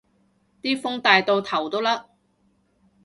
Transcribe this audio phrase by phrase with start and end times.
[0.63, 2.07] 啲風大到頭都甩